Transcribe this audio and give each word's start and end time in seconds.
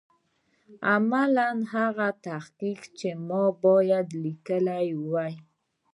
عملاً 0.93 1.49
هغه 1.75 2.07
تحقیق 2.25 2.81
چې 2.97 3.09
ما 3.27 3.43
باید 3.63 4.07
لیکلی 4.23 4.89
وای. 5.11 5.33